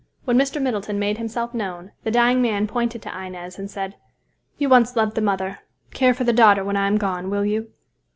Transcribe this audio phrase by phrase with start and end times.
[0.25, 0.59] When Mr.
[0.59, 3.97] Middleton made himself known, the dying man pointed to Inez, and said,
[4.57, 5.59] "You once loved the mother;
[5.93, 7.69] care for the daughter when I am gone, will you?"